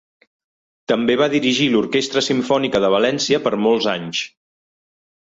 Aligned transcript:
També 0.91 1.15
va 1.19 1.25
dirigir 1.33 1.67
l'Orquestra 1.73 2.23
Simfònica 2.27 2.81
de 2.85 2.89
València 2.93 3.41
per 3.49 3.53
molts 3.67 3.89
anys. 3.93 4.23